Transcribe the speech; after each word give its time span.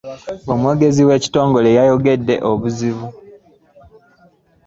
Omwogezi 0.51 1.01
w'ekitongole 1.07 1.69
yayogedde 1.77 2.35
abuzaabuza. 2.49 3.07